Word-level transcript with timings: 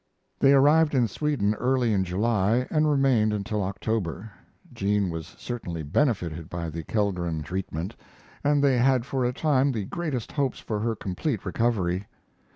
They 0.39 0.53
arrived 0.53 0.95
in 0.95 1.07
Sweden 1.07 1.53
early 1.53 1.93
in 1.93 2.03
July 2.03 2.65
and 2.71 2.89
remained 2.89 3.33
until 3.33 3.61
October. 3.61 4.31
Jean 4.73 5.11
was 5.11 5.27
certainly 5.37 5.83
benefited 5.83 6.49
by 6.49 6.71
the 6.71 6.81
Kellgren 6.83 7.43
treatment, 7.43 7.95
and 8.43 8.63
they 8.63 8.79
had 8.79 9.05
for 9.05 9.23
a 9.25 9.31
time 9.31 9.71
the 9.71 9.85
greatest 9.85 10.31
hopes 10.31 10.65
of 10.67 10.81
her 10.81 10.95
complete 10.95 11.45
recovery. 11.45 12.07